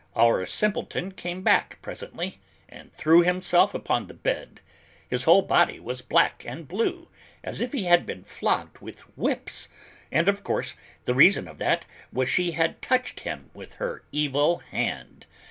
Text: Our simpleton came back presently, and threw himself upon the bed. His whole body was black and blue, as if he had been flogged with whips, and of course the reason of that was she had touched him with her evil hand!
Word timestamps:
Our 0.15 0.47
simpleton 0.47 1.11
came 1.11 1.43
back 1.43 1.79
presently, 1.83 2.39
and 2.67 2.91
threw 2.91 3.21
himself 3.21 3.75
upon 3.75 4.07
the 4.07 4.15
bed. 4.15 4.59
His 5.07 5.25
whole 5.25 5.43
body 5.43 5.79
was 5.79 6.01
black 6.01 6.43
and 6.43 6.67
blue, 6.67 7.07
as 7.43 7.61
if 7.61 7.71
he 7.71 7.83
had 7.83 8.03
been 8.07 8.23
flogged 8.23 8.79
with 8.79 9.01
whips, 9.15 9.69
and 10.11 10.27
of 10.27 10.43
course 10.43 10.75
the 11.05 11.13
reason 11.13 11.47
of 11.47 11.59
that 11.59 11.85
was 12.11 12.27
she 12.29 12.53
had 12.53 12.81
touched 12.81 13.19
him 13.19 13.51
with 13.53 13.73
her 13.73 14.03
evil 14.11 14.57
hand! 14.71 15.27